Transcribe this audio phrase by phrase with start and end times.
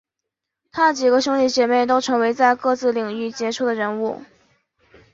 [0.71, 4.19] 他的几个兄弟姐妹都成为在各自领域杰出的人物。